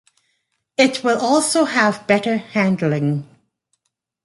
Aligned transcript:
It 0.79 1.03
will 1.03 1.19
also 1.19 1.63
have 1.65 2.07
better 2.07 2.37
handling. 2.37 3.29